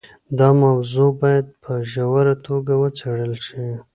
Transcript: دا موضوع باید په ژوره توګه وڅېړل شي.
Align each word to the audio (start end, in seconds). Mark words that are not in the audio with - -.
دا 0.39 0.49
موضوع 0.63 1.09
باید 1.21 1.45
په 1.63 1.73
ژوره 1.91 2.35
توګه 2.45 2.73
وڅېړل 2.81 3.33
شي. 3.47 3.65